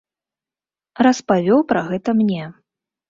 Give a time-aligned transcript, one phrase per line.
[1.07, 2.43] Распавёў пра гэта мне.